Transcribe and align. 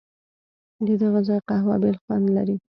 ددغه 0.87 1.19
ځای 1.27 1.39
قهوه 1.47 1.75
بېل 1.81 1.97
خوند 2.03 2.25
لري. 2.35 2.55